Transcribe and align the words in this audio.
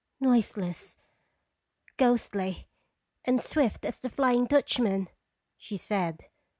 "Noiseless, 0.19 0.97
ghostly, 1.97 2.67
and 3.23 3.39
swift 3.39 3.85
as 3.85 3.99
the' 3.99 4.09
Fly 4.09 4.33
ing 4.33 4.45
Dutchman/" 4.47 5.09
she 5.57 5.77
said. 5.77 6.25